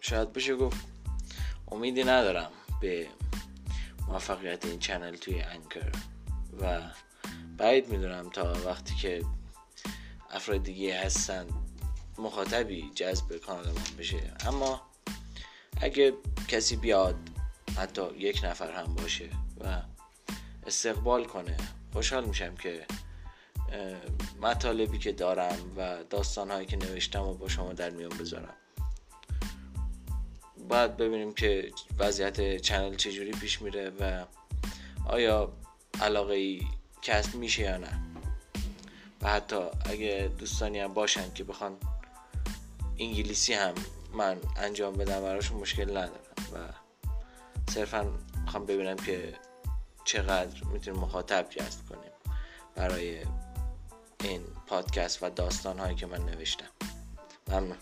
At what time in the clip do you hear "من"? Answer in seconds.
13.66-13.96, 44.12-44.36, 56.06-56.24